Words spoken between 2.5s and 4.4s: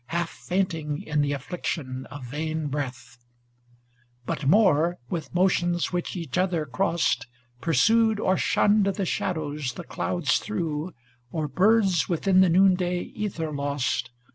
breath; 61